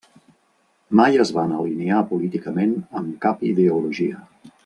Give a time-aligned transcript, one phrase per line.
[0.99, 4.27] Mai es van alinear políticament amb cap ideologia.